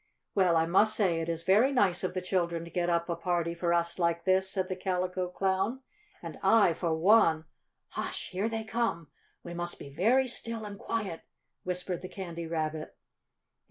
[0.33, 3.15] "Well, I must say it is very nice of the children to get up a
[3.15, 5.81] party for us like this," said the Calico Clown.
[6.23, 7.45] "And I, for one"
[7.89, 8.29] "Hush!
[8.29, 9.09] Here they come!
[9.43, 11.21] We must be very still and quiet!"
[11.61, 12.97] whispered the Candy Rabbit.